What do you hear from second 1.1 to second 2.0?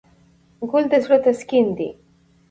تسکین دی.